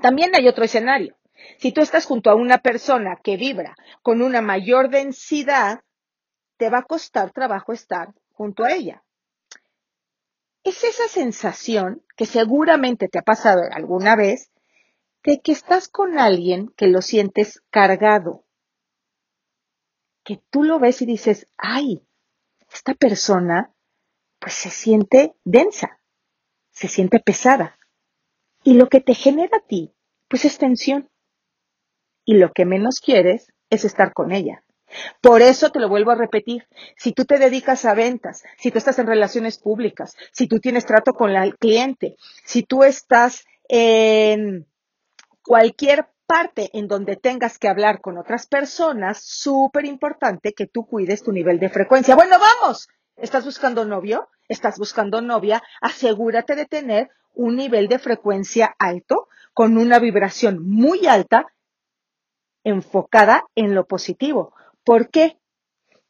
También 0.00 0.30
hay 0.34 0.48
otro 0.48 0.64
escenario. 0.64 1.14
Si 1.58 1.72
tú 1.72 1.82
estás 1.82 2.06
junto 2.06 2.30
a 2.30 2.34
una 2.34 2.56
persona 2.56 3.18
que 3.22 3.36
vibra 3.36 3.76
con 4.00 4.22
una 4.22 4.40
mayor 4.40 4.88
densidad, 4.88 5.82
te 6.56 6.70
va 6.70 6.78
a 6.78 6.84
costar 6.84 7.32
trabajo 7.32 7.74
estar 7.74 8.14
junto 8.32 8.64
a 8.64 8.72
ella. 8.72 9.02
Es 10.62 10.84
esa 10.84 11.08
sensación 11.08 12.04
que 12.16 12.26
seguramente 12.26 13.08
te 13.08 13.18
ha 13.18 13.22
pasado 13.22 13.62
alguna 13.70 14.14
vez 14.14 14.50
de 15.24 15.40
que 15.40 15.52
estás 15.52 15.88
con 15.88 16.18
alguien 16.18 16.68
que 16.76 16.86
lo 16.86 17.02
sientes 17.02 17.62
cargado, 17.70 18.44
que 20.22 20.42
tú 20.50 20.62
lo 20.62 20.78
ves 20.78 21.00
y 21.02 21.06
dices, 21.06 21.46
ay, 21.56 22.06
esta 22.72 22.94
persona 22.94 23.74
pues 24.38 24.54
se 24.54 24.70
siente 24.70 25.34
densa, 25.44 26.00
se 26.70 26.88
siente 26.88 27.20
pesada. 27.20 27.78
Y 28.62 28.74
lo 28.74 28.88
que 28.88 29.00
te 29.00 29.14
genera 29.14 29.58
a 29.58 29.66
ti, 29.66 29.94
pues 30.28 30.44
es 30.44 30.58
tensión. 30.58 31.10
Y 32.24 32.34
lo 32.34 32.52
que 32.52 32.64
menos 32.64 33.00
quieres 33.00 33.52
es 33.70 33.84
estar 33.84 34.12
con 34.12 34.32
ella. 34.32 34.62
Por 35.20 35.42
eso 35.42 35.70
te 35.70 35.80
lo 35.80 35.88
vuelvo 35.88 36.10
a 36.10 36.16
repetir, 36.16 36.66
si 36.96 37.12
tú 37.12 37.24
te 37.24 37.38
dedicas 37.38 37.84
a 37.84 37.94
ventas, 37.94 38.42
si 38.58 38.70
tú 38.70 38.78
estás 38.78 38.98
en 38.98 39.06
relaciones 39.06 39.58
públicas, 39.58 40.16
si 40.32 40.46
tú 40.46 40.58
tienes 40.60 40.86
trato 40.86 41.12
con 41.12 41.30
el 41.30 41.56
cliente, 41.56 42.16
si 42.44 42.62
tú 42.62 42.82
estás 42.82 43.44
en 43.68 44.66
cualquier 45.42 46.06
parte 46.26 46.70
en 46.74 46.86
donde 46.86 47.16
tengas 47.16 47.58
que 47.58 47.68
hablar 47.68 48.00
con 48.00 48.16
otras 48.18 48.46
personas, 48.46 49.22
súper 49.24 49.84
importante 49.84 50.52
que 50.52 50.66
tú 50.66 50.86
cuides 50.86 51.22
tu 51.22 51.32
nivel 51.32 51.58
de 51.58 51.70
frecuencia. 51.70 52.14
Bueno, 52.14 52.36
vamos, 52.38 52.88
¿estás 53.16 53.44
buscando 53.44 53.84
novio? 53.84 54.28
¿Estás 54.48 54.78
buscando 54.78 55.20
novia? 55.20 55.62
Asegúrate 55.80 56.54
de 56.54 56.66
tener 56.66 57.10
un 57.34 57.56
nivel 57.56 57.88
de 57.88 57.98
frecuencia 57.98 58.74
alto, 58.78 59.28
con 59.52 59.76
una 59.76 59.98
vibración 59.98 60.64
muy 60.64 61.06
alta, 61.06 61.46
enfocada 62.64 63.44
en 63.54 63.74
lo 63.74 63.86
positivo. 63.86 64.54
¿Por 64.84 65.10
qué? 65.10 65.38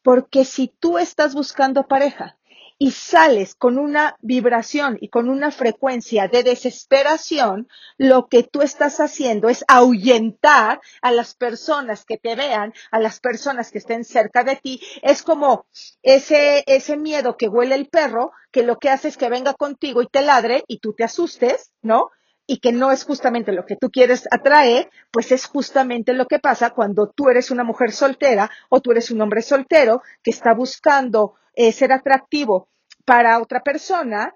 Porque 0.03 0.45
si 0.45 0.67
tú 0.67 0.97
estás 0.97 1.33
buscando 1.35 1.87
pareja 1.87 2.37
y 2.79 2.91
sales 2.91 3.53
con 3.53 3.77
una 3.77 4.15
vibración 4.21 4.97
y 4.99 5.09
con 5.09 5.29
una 5.29 5.51
frecuencia 5.51 6.27
de 6.27 6.41
desesperación, 6.41 7.67
lo 7.97 8.27
que 8.27 8.41
tú 8.41 8.63
estás 8.63 8.99
haciendo 8.99 9.49
es 9.49 9.63
ahuyentar 9.67 10.81
a 11.03 11.11
las 11.11 11.35
personas 11.35 12.05
que 12.05 12.17
te 12.17 12.35
vean, 12.35 12.73
a 12.89 12.99
las 12.99 13.19
personas 13.19 13.69
que 13.69 13.77
estén 13.77 14.03
cerca 14.03 14.43
de 14.43 14.55
ti. 14.55 14.81
Es 15.03 15.21
como 15.21 15.67
ese, 16.01 16.63
ese 16.65 16.97
miedo 16.97 17.37
que 17.37 17.49
huele 17.49 17.75
el 17.75 17.87
perro, 17.87 18.31
que 18.51 18.63
lo 18.63 18.79
que 18.79 18.89
hace 18.89 19.09
es 19.09 19.17
que 19.17 19.29
venga 19.29 19.53
contigo 19.53 20.01
y 20.01 20.07
te 20.07 20.23
ladre 20.23 20.63
y 20.67 20.79
tú 20.79 20.93
te 20.93 21.03
asustes, 21.03 21.71
¿no? 21.83 22.09
Y 22.51 22.59
que 22.59 22.73
no 22.73 22.91
es 22.91 23.05
justamente 23.05 23.53
lo 23.53 23.65
que 23.65 23.77
tú 23.77 23.89
quieres 23.89 24.27
atraer, 24.29 24.89
pues 25.09 25.31
es 25.31 25.45
justamente 25.45 26.11
lo 26.11 26.25
que 26.25 26.37
pasa 26.37 26.71
cuando 26.71 27.09
tú 27.09 27.29
eres 27.29 27.49
una 27.49 27.63
mujer 27.63 27.93
soltera 27.93 28.51
o 28.67 28.81
tú 28.81 28.91
eres 28.91 29.09
un 29.09 29.21
hombre 29.21 29.41
soltero 29.41 30.01
que 30.21 30.31
está 30.31 30.53
buscando 30.53 31.35
eh, 31.53 31.71
ser 31.71 31.93
atractivo 31.93 32.67
para 33.05 33.39
otra 33.39 33.63
persona 33.63 34.35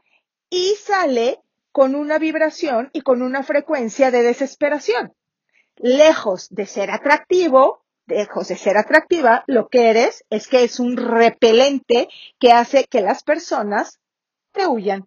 y 0.49 0.75
sale 0.75 1.41
con 1.73 1.93
una 1.93 2.17
vibración 2.17 2.89
y 2.93 3.01
con 3.01 3.21
una 3.21 3.43
frecuencia 3.43 4.11
de 4.11 4.23
desesperación. 4.23 5.13
Lejos 5.75 6.47
de 6.51 6.67
ser 6.67 6.91
atractivo, 6.91 7.83
lejos 8.07 8.47
de 8.47 8.55
ser 8.55 8.77
atractiva, 8.77 9.43
lo 9.45 9.67
que 9.67 9.89
eres 9.89 10.23
es 10.29 10.47
que 10.47 10.63
es 10.63 10.79
un 10.79 10.95
repelente 10.95 12.07
que 12.39 12.53
hace 12.53 12.85
que 12.85 13.01
las 13.01 13.23
personas 13.23 13.99
te 14.53 14.67
huyan. 14.67 15.05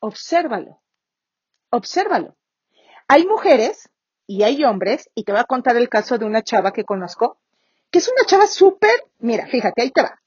Obsérvalo, 0.00 0.80
obsérvalo. 1.70 2.36
Hay 3.08 3.26
mujeres 3.26 3.88
y 4.26 4.42
hay 4.42 4.64
hombres, 4.64 5.08
y 5.14 5.24
te 5.24 5.32
voy 5.32 5.40
a 5.40 5.44
contar 5.44 5.76
el 5.76 5.88
caso 5.88 6.18
de 6.18 6.24
una 6.24 6.42
chava 6.42 6.72
que 6.72 6.84
conozco, 6.84 7.38
que 7.90 7.98
es 7.98 8.08
una 8.08 8.24
chava 8.26 8.46
súper, 8.46 9.04
mira, 9.18 9.46
fíjate, 9.46 9.82
ahí 9.82 9.90
te 9.90 10.02
va. 10.02 10.20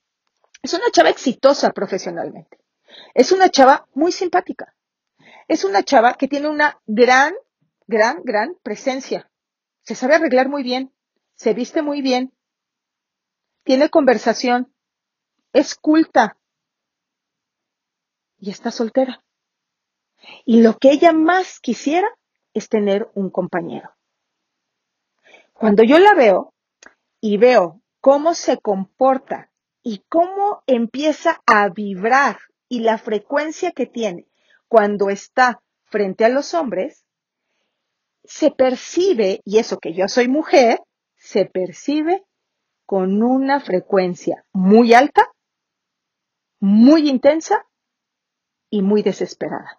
Es 0.62 0.74
una 0.74 0.90
chava 0.92 1.10
exitosa 1.10 1.72
profesionalmente. 1.72 2.58
Es 3.14 3.32
una 3.32 3.50
chava 3.50 3.88
muy 3.94 4.12
simpática. 4.12 4.74
Es 5.48 5.64
una 5.64 5.84
chava 5.84 6.14
que 6.14 6.28
tiene 6.28 6.48
una 6.48 6.80
gran, 6.86 7.34
gran, 7.88 8.22
gran 8.24 8.56
presencia. 8.64 9.30
Se 9.84 9.96
sabe 9.96 10.16
arreglar 10.16 10.50
muy 10.50 10.64
bien. 10.64 10.94
Se 11.36 11.54
viste 11.54 11.82
muy 11.82 12.02
bien. 12.02 12.34
Tiene 13.64 13.90
conversación. 13.90 14.74
Es 15.54 15.76
culta. 15.76 16.38
Y 18.38 18.52
está 18.52 18.72
soltera. 18.72 19.24
Y 20.46 20.62
lo 20.62 20.78
que 20.78 20.92
ella 20.92 21.14
más 21.14 21.60
quisiera 21.60 22.10
es 22.54 22.70
tener 22.70 23.10
un 23.14 23.30
compañero. 23.30 23.92
Cuando 25.54 25.84
yo 25.84 26.00
la 26.00 26.14
veo 26.14 26.54
y 27.22 27.38
veo 27.38 27.82
cómo 28.00 28.34
se 28.34 28.58
comporta 28.58 29.52
y 29.84 30.04
cómo 30.10 30.64
empieza 30.68 31.42
a 31.46 31.70
vibrar 31.70 32.38
y 32.68 32.82
la 32.82 32.98
frecuencia 32.98 33.72
que 33.72 33.86
tiene 33.86 34.28
cuando 34.68 35.10
está 35.10 35.62
frente 35.84 36.24
a 36.24 36.30
los 36.30 36.54
hombres, 36.54 37.06
se 38.24 38.52
percibe, 38.52 39.42
y 39.44 39.58
eso 39.58 39.80
que 39.80 39.94
yo 39.94 40.08
soy 40.08 40.28
mujer, 40.28 40.80
se 41.16 41.46
percibe 41.46 42.24
con 42.86 43.24
una 43.24 43.60
frecuencia 43.60 44.46
muy 44.54 44.94
alta, 44.94 45.32
muy 46.60 47.10
intensa 47.10 47.66
y 48.70 48.82
muy 48.82 49.02
desesperada. 49.02 49.79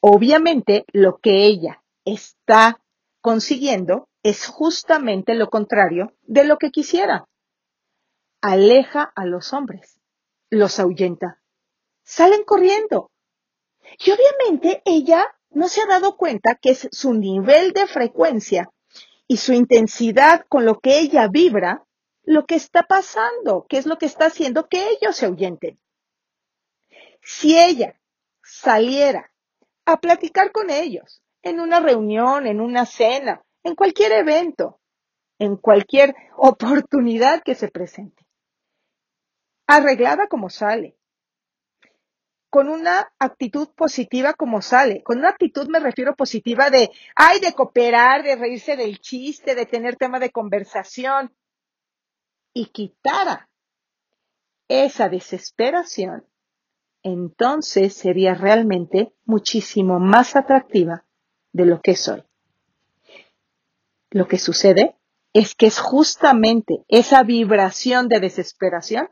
Obviamente 0.00 0.84
lo 0.92 1.18
que 1.18 1.44
ella 1.44 1.82
está 2.04 2.80
consiguiendo 3.20 4.08
es 4.22 4.46
justamente 4.46 5.34
lo 5.34 5.50
contrario 5.50 6.14
de 6.22 6.44
lo 6.44 6.58
que 6.58 6.70
quisiera 6.70 7.26
aleja 8.40 9.12
a 9.14 9.26
los 9.26 9.52
hombres, 9.52 10.00
los 10.48 10.78
ahuyenta. 10.80 11.42
Salen 12.02 12.44
corriendo. 12.44 13.10
Y 13.98 14.10
obviamente 14.10 14.82
ella 14.84 15.26
no 15.50 15.68
se 15.68 15.82
ha 15.82 15.86
dado 15.86 16.16
cuenta 16.16 16.54
que 16.54 16.70
es 16.70 16.88
su 16.92 17.12
nivel 17.12 17.72
de 17.72 17.86
frecuencia 17.86 18.70
y 19.26 19.36
su 19.36 19.52
intensidad 19.52 20.46
con 20.48 20.64
lo 20.64 20.80
que 20.80 21.00
ella 21.00 21.28
vibra 21.28 21.84
lo 22.22 22.46
que 22.46 22.54
está 22.54 22.84
pasando, 22.84 23.66
que 23.68 23.78
es 23.78 23.86
lo 23.86 23.98
que 23.98 24.06
está 24.06 24.26
haciendo 24.26 24.68
que 24.68 24.90
ellos 24.90 25.16
se 25.16 25.26
ahuyenten. 25.26 25.80
Si 27.22 27.58
ella 27.58 28.00
saliera 28.42 29.32
a 29.90 30.00
platicar 30.00 30.52
con 30.52 30.70
ellos 30.70 31.22
en 31.42 31.60
una 31.60 31.80
reunión, 31.80 32.46
en 32.46 32.60
una 32.60 32.86
cena, 32.86 33.42
en 33.62 33.74
cualquier 33.74 34.12
evento, 34.12 34.80
en 35.38 35.56
cualquier 35.56 36.14
oportunidad 36.36 37.42
que 37.42 37.54
se 37.54 37.68
presente, 37.68 38.26
arreglada 39.66 40.26
como 40.28 40.50
sale, 40.50 40.96
con 42.50 42.68
una 42.68 43.12
actitud 43.18 43.68
positiva 43.74 44.34
como 44.34 44.60
sale. 44.60 45.02
Con 45.04 45.18
una 45.18 45.30
actitud 45.30 45.68
me 45.68 45.78
refiero 45.78 46.16
positiva 46.16 46.68
de, 46.68 46.90
ay, 47.14 47.38
de 47.38 47.52
cooperar, 47.54 48.24
de 48.24 48.34
reírse 48.34 48.76
del 48.76 48.98
chiste, 48.98 49.54
de 49.54 49.66
tener 49.66 49.96
tema 49.96 50.18
de 50.18 50.30
conversación. 50.30 51.32
Y 52.52 52.66
quitara 52.66 53.48
esa 54.68 55.08
desesperación, 55.08 56.26
entonces 57.02 57.94
sería 57.94 58.34
realmente 58.34 59.12
muchísimo 59.24 59.98
más 59.98 60.36
atractiva 60.36 61.04
de 61.52 61.66
lo 61.66 61.80
que 61.80 61.96
soy. 61.96 62.22
Lo 64.10 64.26
que 64.26 64.38
sucede 64.38 64.96
es 65.32 65.54
que 65.54 65.66
es 65.66 65.78
justamente 65.78 66.84
esa 66.88 67.22
vibración 67.22 68.08
de 68.08 68.20
desesperación 68.20 69.08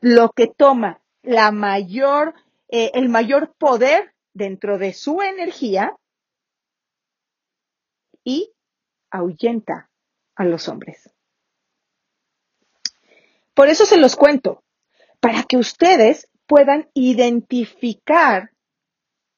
lo 0.00 0.30
que 0.30 0.46
toma 0.46 1.02
la 1.22 1.52
mayor, 1.52 2.34
eh, 2.68 2.90
el 2.94 3.10
mayor 3.10 3.54
poder 3.58 4.14
dentro 4.32 4.78
de 4.78 4.94
su 4.94 5.20
energía 5.20 5.94
y 8.24 8.52
ahuyenta 9.10 9.90
a 10.36 10.44
los 10.44 10.68
hombres. 10.68 11.10
Por 13.52 13.68
eso 13.68 13.84
se 13.84 13.98
los 13.98 14.16
cuento, 14.16 14.64
para 15.20 15.42
que 15.42 15.58
ustedes 15.58 16.29
puedan 16.50 16.90
identificar 16.94 18.50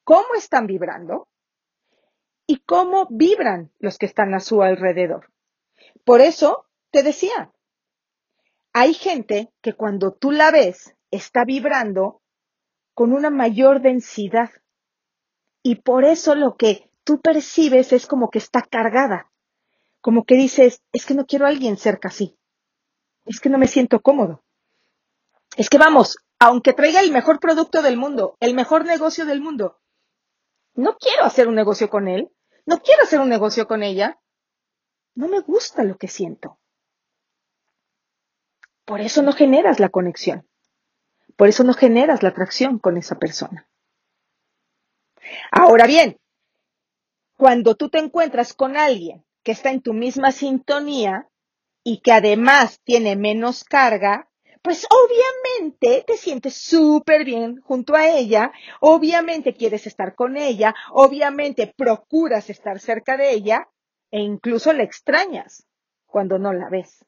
cómo 0.02 0.34
están 0.34 0.66
vibrando 0.66 1.28
y 2.46 2.60
cómo 2.60 3.06
vibran 3.10 3.70
los 3.80 3.98
que 3.98 4.06
están 4.06 4.32
a 4.32 4.40
su 4.40 4.62
alrededor. 4.62 5.30
Por 6.06 6.22
eso 6.22 6.64
te 6.90 7.02
decía, 7.02 7.52
hay 8.72 8.94
gente 8.94 9.52
que 9.60 9.74
cuando 9.74 10.14
tú 10.14 10.30
la 10.30 10.50
ves 10.50 10.94
está 11.10 11.44
vibrando 11.44 12.22
con 12.94 13.12
una 13.12 13.28
mayor 13.28 13.82
densidad 13.82 14.48
y 15.62 15.82
por 15.82 16.06
eso 16.06 16.34
lo 16.34 16.56
que 16.56 16.90
tú 17.04 17.20
percibes 17.20 17.92
es 17.92 18.06
como 18.06 18.30
que 18.30 18.38
está 18.38 18.62
cargada, 18.62 19.30
como 20.00 20.24
que 20.24 20.36
dices, 20.36 20.82
es 20.92 21.04
que 21.04 21.12
no 21.12 21.26
quiero 21.26 21.44
a 21.44 21.50
alguien 21.50 21.76
cerca 21.76 22.08
así, 22.08 22.38
es 23.26 23.38
que 23.38 23.50
no 23.50 23.58
me 23.58 23.68
siento 23.68 24.00
cómodo. 24.00 24.42
Es 25.58 25.68
que 25.68 25.76
vamos, 25.76 26.16
aunque 26.44 26.72
traiga 26.72 26.98
el 26.98 27.12
mejor 27.12 27.38
producto 27.38 27.82
del 27.82 27.96
mundo, 27.96 28.36
el 28.40 28.54
mejor 28.54 28.84
negocio 28.84 29.24
del 29.26 29.40
mundo, 29.40 29.80
no 30.74 30.96
quiero 30.96 31.24
hacer 31.24 31.46
un 31.46 31.54
negocio 31.54 31.88
con 31.88 32.08
él, 32.08 32.32
no 32.66 32.80
quiero 32.80 33.04
hacer 33.04 33.20
un 33.20 33.28
negocio 33.28 33.68
con 33.68 33.84
ella, 33.84 34.20
no 35.14 35.28
me 35.28 35.38
gusta 35.38 35.84
lo 35.84 35.96
que 35.96 36.08
siento. 36.08 36.58
Por 38.84 39.00
eso 39.00 39.22
no 39.22 39.32
generas 39.32 39.78
la 39.78 39.90
conexión. 39.90 40.48
Por 41.36 41.46
eso 41.46 41.62
no 41.62 41.74
generas 41.74 42.24
la 42.24 42.30
atracción 42.30 42.80
con 42.80 42.96
esa 42.96 43.20
persona. 43.20 43.68
Ahora 45.52 45.86
bien, 45.86 46.18
cuando 47.36 47.76
tú 47.76 47.88
te 47.88 47.98
encuentras 47.98 48.52
con 48.52 48.76
alguien 48.76 49.24
que 49.44 49.52
está 49.52 49.70
en 49.70 49.80
tu 49.80 49.92
misma 49.92 50.32
sintonía 50.32 51.28
y 51.84 52.00
que 52.00 52.10
además 52.10 52.80
tiene 52.82 53.14
menos 53.14 53.62
carga, 53.62 54.31
pues 54.62 54.86
obviamente 54.88 56.04
te 56.06 56.16
sientes 56.16 56.54
súper 56.54 57.24
bien 57.24 57.60
junto 57.62 57.94
a 57.94 58.08
ella, 58.08 58.52
obviamente 58.80 59.54
quieres 59.54 59.86
estar 59.86 60.14
con 60.14 60.36
ella, 60.36 60.74
obviamente 60.92 61.72
procuras 61.76 62.48
estar 62.48 62.78
cerca 62.78 63.16
de 63.16 63.32
ella 63.32 63.68
e 64.12 64.20
incluso 64.20 64.72
la 64.72 64.84
extrañas 64.84 65.66
cuando 66.06 66.38
no 66.38 66.52
la 66.52 66.68
ves. 66.70 67.04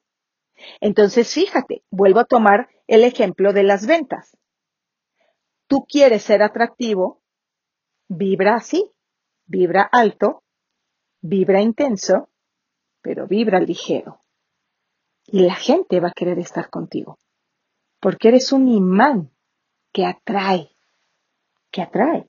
Entonces, 0.81 1.33
fíjate, 1.33 1.83
vuelvo 1.89 2.19
a 2.19 2.25
tomar 2.25 2.69
el 2.87 3.03
ejemplo 3.03 3.53
de 3.53 3.63
las 3.63 3.87
ventas. 3.87 4.37
Tú 5.67 5.85
quieres 5.87 6.23
ser 6.23 6.43
atractivo, 6.43 7.21
vibra 8.07 8.55
así, 8.55 8.91
vibra 9.45 9.81
alto, 9.91 10.43
vibra 11.21 11.61
intenso, 11.61 12.29
pero 13.01 13.27
vibra 13.27 13.59
ligero. 13.59 14.21
Y 15.25 15.41
la 15.41 15.55
gente 15.55 15.99
va 15.99 16.09
a 16.09 16.13
querer 16.15 16.37
estar 16.37 16.69
contigo, 16.69 17.17
porque 18.05 18.27
eres 18.27 18.51
un 18.51 18.67
imán 18.67 19.31
que 19.91 20.05
atrae, 20.05 20.69
que 21.71 21.81
atrae. 21.81 22.27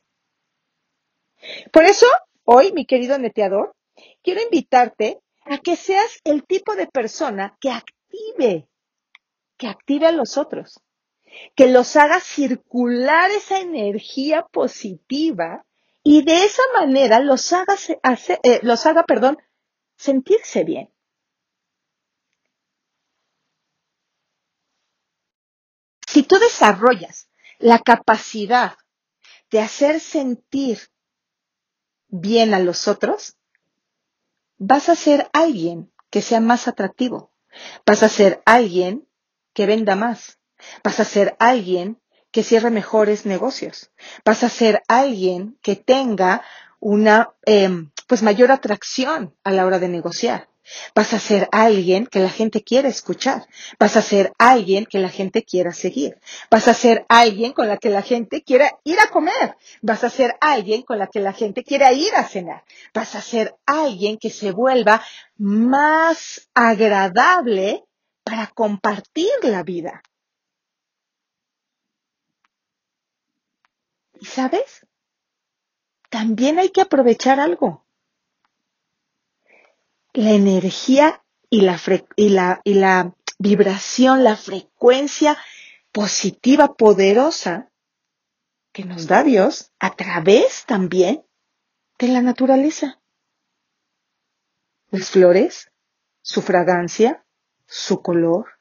Por 1.71 1.85
eso, 1.85 2.07
hoy, 2.45 2.73
mi 2.73 2.87
querido 2.87 3.19
neteador, 3.19 3.77
quiero 4.23 4.41
invitarte 4.41 5.21
a 5.45 5.59
que 5.59 5.77
seas 5.77 6.23
el 6.25 6.47
tipo 6.47 6.77
de 6.77 6.87
persona 6.87 7.59
que 7.61 7.69
active, 7.73 8.71
que 9.59 9.67
active 9.67 10.07
a 10.07 10.13
los 10.13 10.39
otros, 10.39 10.81
que 11.55 11.67
los 11.67 11.95
haga 11.97 12.21
circular 12.21 13.31
esa 13.31 13.61
energía 13.61 14.47
positiva 14.51 15.67
y 16.03 16.25
de 16.25 16.45
esa 16.45 16.63
manera 16.73 17.21
los 17.21 17.53
haga, 17.53 17.77
eh, 18.45 18.61
los 18.63 18.87
haga 18.87 19.03
perdón, 19.03 19.37
sentirse 19.95 20.65
bien. 20.65 20.91
Si 26.17 26.23
tú 26.23 26.39
desarrollas 26.39 27.29
la 27.59 27.79
capacidad 27.79 28.79
de 29.51 29.61
hacer 29.61 30.01
sentir 30.01 30.79
bien 32.09 32.55
a 32.55 32.59
los 32.59 32.89
otros, 32.89 33.37
vas 34.57 34.89
a 34.89 34.97
ser 34.97 35.29
alguien 35.35 35.93
que 36.09 36.23
sea 36.23 36.41
más 36.41 36.69
atractivo, 36.69 37.33
vas 37.85 38.03
a 38.03 38.09
ser 38.09 38.41
alguien 38.47 39.07
que 39.53 39.67
venda 39.67 39.95
más, 39.95 40.39
vas 40.83 41.01
a 41.01 41.05
ser 41.05 41.37
alguien 41.39 42.01
que 42.31 42.43
cierre 42.43 42.71
mejores 42.71 43.27
negocios, 43.27 43.91
vas 44.25 44.43
a 44.43 44.49
ser 44.49 44.83
alguien 44.89 45.59
que 45.61 45.77
tenga 45.77 46.43
una 46.81 47.35
em, 47.45 47.91
pues 48.07 48.23
mayor 48.23 48.53
atracción 48.53 49.37
a 49.45 49.51
la 49.51 49.67
hora 49.67 49.79
de 49.79 49.91
negociar. 49.91 50.49
Vas 50.95 51.13
a 51.13 51.19
ser 51.19 51.49
alguien 51.53 52.07
que 52.07 52.21
la 52.21 52.31
gente 52.31 52.63
quiera 52.63 52.89
escuchar. 52.89 53.47
Vas 53.79 53.97
a 53.97 54.03
ser 54.03 54.33
alguien 54.39 54.87
que 54.87 54.99
la 54.99 55.09
gente 55.09 55.45
quiera 55.45 55.73
seguir. 55.73 56.19
Vas 56.51 56.69
a 56.69 56.75
ser 56.75 57.07
alguien 57.09 57.53
con 57.53 57.69
la 57.69 57.77
que 57.77 57.91
la 57.91 58.03
gente 58.03 58.43
quiera 58.43 58.79
ir 58.85 58.99
a 59.01 59.11
comer. 59.11 59.57
Vas 59.83 60.05
a 60.05 60.11
ser 60.11 60.37
alguien 60.41 60.83
con 60.83 60.99
la 60.99 61.07
que 61.07 61.21
la 61.21 61.33
gente 61.33 61.63
quiera 61.65 61.93
ir 61.93 62.15
a 62.15 62.25
cenar. 62.25 62.65
Vas 62.93 63.15
a 63.15 63.21
ser 63.21 63.55
alguien 63.67 64.19
que 64.19 64.31
se 64.31 64.53
vuelva 64.53 65.03
más 65.37 66.49
agradable 66.55 67.85
para 68.25 68.49
compartir 68.49 69.31
la 69.43 69.63
vida. 69.63 70.03
¿Y 74.19 74.25
sabes? 74.25 74.87
También 76.11 76.59
hay 76.59 76.71
que 76.71 76.81
aprovechar 76.81 77.39
algo 77.39 77.86
la 80.17 80.31
energía 80.31 81.23
y 81.51 81.61
la, 81.61 81.79
y 82.17 82.31
la, 82.31 82.61
y 82.65 82.75
la 82.75 83.15
vibración, 83.39 84.25
la 84.25 84.37
frecuencia 84.37 85.37
positiva, 85.93 86.75
poderosa 86.75 87.71
que 88.73 88.85
nos 88.85 89.07
da 89.07 89.23
Dios 89.23 89.73
a 89.79 89.95
través 89.95 90.65
también 90.67 91.25
de 91.99 92.09
la 92.09 92.23
naturaleza. 92.23 93.01
Las 94.91 95.11
flores, 95.11 95.71
su 96.23 96.41
fragancia, 96.41 97.25
su 97.67 98.01
color, 98.01 98.59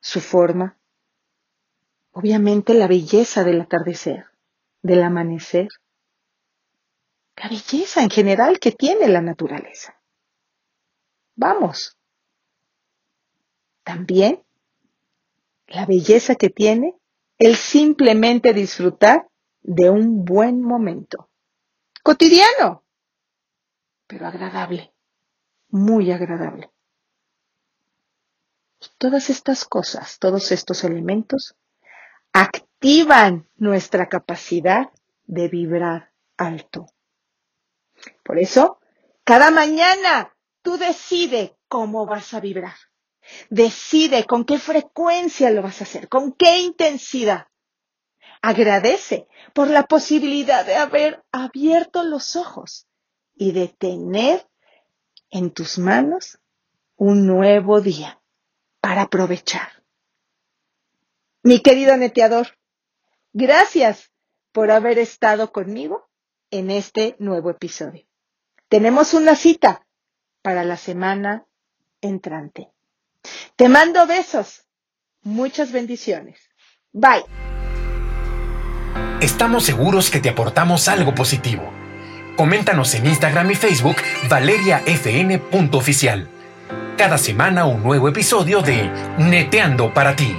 su 0.00 0.20
forma. 0.20 0.76
Obviamente 2.10 2.74
la 2.74 2.88
belleza 2.88 3.44
del 3.44 3.60
atardecer, 3.60 4.26
del 4.82 5.04
amanecer. 5.04 5.68
La 7.36 7.48
belleza 7.48 8.02
en 8.02 8.10
general 8.10 8.58
que 8.58 8.72
tiene 8.72 9.08
la 9.08 9.20
naturaleza. 9.20 9.95
Vamos. 11.36 11.96
También 13.84 14.42
la 15.66 15.86
belleza 15.86 16.34
que 16.34 16.50
tiene 16.50 16.96
el 17.38 17.56
simplemente 17.56 18.52
disfrutar 18.52 19.28
de 19.62 19.90
un 19.90 20.24
buen 20.24 20.62
momento. 20.62 21.28
Cotidiano, 22.02 22.84
pero 24.06 24.26
agradable, 24.26 24.94
muy 25.68 26.10
agradable. 26.10 26.70
Todas 28.98 29.28
estas 29.28 29.64
cosas, 29.64 30.18
todos 30.18 30.52
estos 30.52 30.84
elementos, 30.84 31.56
activan 32.32 33.48
nuestra 33.56 34.08
capacidad 34.08 34.90
de 35.26 35.48
vibrar 35.48 36.12
alto. 36.36 36.86
Por 38.22 38.38
eso, 38.38 38.78
cada 39.24 39.50
mañana 39.50 40.35
tú 40.66 40.78
decide 40.78 41.56
cómo 41.68 42.06
vas 42.06 42.34
a 42.34 42.40
vibrar. 42.40 42.74
Decide 43.50 44.24
con 44.24 44.44
qué 44.44 44.58
frecuencia 44.58 45.48
lo 45.50 45.62
vas 45.62 45.80
a 45.80 45.84
hacer, 45.84 46.08
con 46.08 46.32
qué 46.32 46.58
intensidad. 46.58 47.46
Agradece 48.42 49.28
por 49.54 49.70
la 49.70 49.84
posibilidad 49.84 50.66
de 50.66 50.74
haber 50.74 51.22
abierto 51.30 52.02
los 52.02 52.34
ojos 52.34 52.88
y 53.36 53.52
de 53.52 53.68
tener 53.68 54.44
en 55.30 55.52
tus 55.52 55.78
manos 55.78 56.40
un 56.96 57.28
nuevo 57.28 57.80
día 57.80 58.20
para 58.80 59.02
aprovechar. 59.02 59.84
Mi 61.44 61.60
querido 61.60 61.96
neteador, 61.96 62.58
gracias 63.32 64.10
por 64.50 64.72
haber 64.72 64.98
estado 64.98 65.52
conmigo 65.52 66.08
en 66.50 66.72
este 66.72 67.14
nuevo 67.20 67.50
episodio. 67.50 68.04
Tenemos 68.68 69.14
una 69.14 69.36
cita 69.36 69.85
para 70.46 70.62
la 70.62 70.76
semana 70.76 71.44
entrante. 72.00 72.68
Te 73.56 73.68
mando 73.68 74.06
besos. 74.06 74.62
Muchas 75.24 75.72
bendiciones. 75.72 76.38
Bye. 76.92 77.24
Estamos 79.20 79.64
seguros 79.64 80.08
que 80.08 80.20
te 80.20 80.28
aportamos 80.28 80.86
algo 80.86 81.16
positivo. 81.16 81.68
Coméntanos 82.36 82.94
en 82.94 83.06
Instagram 83.06 83.50
y 83.50 83.56
Facebook 83.56 83.96
valeriafn.oficial. 84.30 86.28
Cada 86.96 87.18
semana 87.18 87.64
un 87.64 87.82
nuevo 87.82 88.08
episodio 88.08 88.62
de 88.62 88.88
Neteando 89.18 89.92
para 89.92 90.14
ti. 90.14 90.32